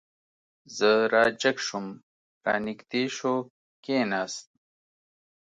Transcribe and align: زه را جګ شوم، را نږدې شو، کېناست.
زه 0.77 0.91
را 1.13 1.23
جګ 1.41 1.57
شوم، 1.65 1.87
را 2.45 2.55
نږدې 2.65 3.03
شو، 3.17 3.35
کېناست. 3.83 4.47